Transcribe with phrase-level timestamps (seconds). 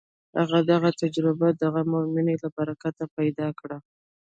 [0.39, 3.77] هغه دغه تجربه د غم او مینې له برکته پیدا کړه